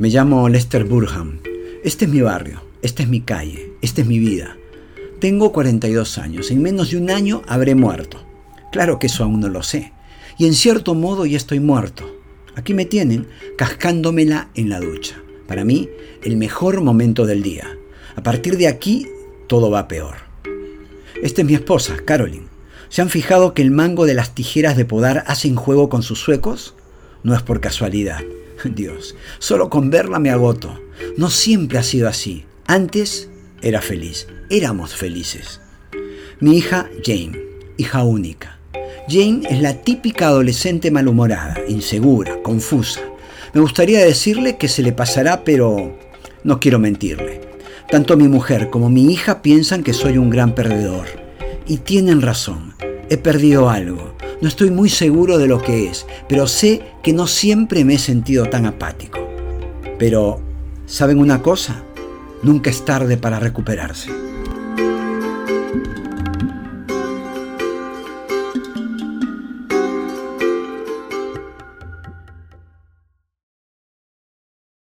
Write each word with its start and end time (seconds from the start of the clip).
Me 0.00 0.08
llamo 0.08 0.48
Lester 0.48 0.84
Burham. 0.84 1.40
Este 1.84 2.06
es 2.06 2.10
mi 2.10 2.22
barrio, 2.22 2.62
esta 2.80 3.02
es 3.02 3.10
mi 3.10 3.20
calle, 3.20 3.74
esta 3.82 4.00
es 4.00 4.06
mi 4.06 4.18
vida. 4.18 4.56
Tengo 5.18 5.52
42 5.52 6.16
años. 6.16 6.50
En 6.50 6.62
menos 6.62 6.90
de 6.90 6.96
un 6.96 7.10
año 7.10 7.42
habré 7.46 7.74
muerto. 7.74 8.24
Claro 8.72 8.98
que 8.98 9.08
eso 9.08 9.24
aún 9.24 9.40
no 9.40 9.50
lo 9.50 9.62
sé. 9.62 9.92
Y 10.38 10.46
en 10.46 10.54
cierto 10.54 10.94
modo 10.94 11.26
ya 11.26 11.36
estoy 11.36 11.60
muerto. 11.60 12.18
Aquí 12.54 12.72
me 12.72 12.86
tienen 12.86 13.26
cascándomela 13.58 14.48
en 14.54 14.70
la 14.70 14.80
ducha. 14.80 15.16
Para 15.46 15.66
mí, 15.66 15.90
el 16.24 16.38
mejor 16.38 16.80
momento 16.80 17.26
del 17.26 17.42
día. 17.42 17.68
A 18.16 18.22
partir 18.22 18.56
de 18.56 18.68
aquí, 18.68 19.06
todo 19.48 19.70
va 19.70 19.86
peor. 19.86 20.16
Esta 21.22 21.42
es 21.42 21.46
mi 21.46 21.52
esposa, 21.52 21.96
Caroline. 22.06 22.46
¿Se 22.88 23.02
han 23.02 23.10
fijado 23.10 23.52
que 23.52 23.60
el 23.60 23.70
mango 23.70 24.06
de 24.06 24.14
las 24.14 24.34
tijeras 24.34 24.78
de 24.78 24.86
podar 24.86 25.24
hacen 25.26 25.56
juego 25.56 25.90
con 25.90 26.02
sus 26.02 26.20
suecos? 26.20 26.74
No 27.22 27.34
es 27.34 27.42
por 27.42 27.60
casualidad. 27.60 28.20
Dios, 28.74 29.14
solo 29.38 29.70
con 29.70 29.90
verla 29.90 30.18
me 30.18 30.30
agoto. 30.30 30.78
No 31.16 31.30
siempre 31.30 31.78
ha 31.78 31.82
sido 31.82 32.08
así. 32.08 32.44
Antes 32.66 33.28
era 33.62 33.80
feliz. 33.80 34.26
Éramos 34.48 34.94
felices. 34.94 35.60
Mi 36.40 36.56
hija 36.56 36.88
Jane, 37.04 37.38
hija 37.76 38.02
única. 38.04 38.58
Jane 39.08 39.42
es 39.48 39.60
la 39.60 39.82
típica 39.82 40.28
adolescente 40.28 40.90
malhumorada, 40.90 41.58
insegura, 41.68 42.42
confusa. 42.42 43.00
Me 43.52 43.60
gustaría 43.60 44.04
decirle 44.04 44.56
que 44.56 44.68
se 44.68 44.82
le 44.82 44.92
pasará, 44.92 45.44
pero 45.44 45.98
no 46.44 46.60
quiero 46.60 46.78
mentirle. 46.78 47.40
Tanto 47.90 48.16
mi 48.16 48.28
mujer 48.28 48.70
como 48.70 48.88
mi 48.88 49.12
hija 49.12 49.42
piensan 49.42 49.82
que 49.82 49.92
soy 49.92 50.16
un 50.16 50.30
gran 50.30 50.54
perdedor. 50.54 51.08
Y 51.66 51.78
tienen 51.78 52.22
razón. 52.22 52.74
He 53.08 53.16
perdido 53.16 53.68
algo. 53.68 54.14
No 54.40 54.48
estoy 54.48 54.70
muy 54.70 54.88
seguro 54.88 55.36
de 55.36 55.46
lo 55.46 55.60
que 55.60 55.88
es, 55.88 56.06
pero 56.26 56.46
sé 56.46 56.80
que 57.02 57.12
no 57.12 57.26
siempre 57.26 57.84
me 57.84 57.94
he 57.94 57.98
sentido 57.98 58.46
tan 58.46 58.64
apático. 58.64 59.18
Pero, 59.98 60.40
¿saben 60.86 61.18
una 61.18 61.42
cosa? 61.42 61.82
Nunca 62.42 62.70
es 62.70 62.82
tarde 62.86 63.18
para 63.18 63.38
recuperarse. 63.38 64.10